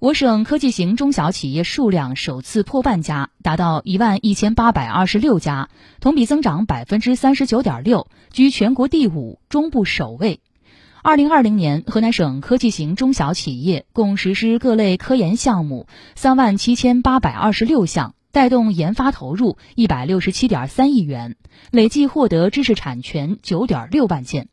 [0.00, 10.38] 我省科技型中小企业数量首次破万家达到一万一千八百二十六家同比增长百分之三十九点六居全国第五中部首位。
[11.02, 21.34] 二零二零年河南省科技型中小企业共实施各类科研项目三万七千八百二十六项带动研发投入一百六十七点三亿元
[21.72, 24.48] 累计获得知识产权九点六万件。